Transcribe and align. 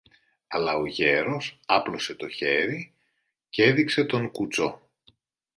Αλλά 0.47 0.75
ο 0.75 0.85
γέρος 0.85 1.59
άπλωσε 1.65 2.15
το 2.15 2.27
χέρι 2.27 2.93
κι 3.49 3.61
έδειξε 3.61 4.03
τον 4.03 4.31
κουτσό. 4.31 4.89